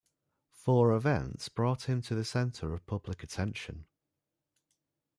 Four 0.49 0.93
events 0.93 1.47
brought 1.47 1.83
him 1.83 2.01
to 2.01 2.15
the 2.15 2.25
centre 2.25 2.73
of 2.73 2.87
public 2.87 3.21
attention. 3.23 3.85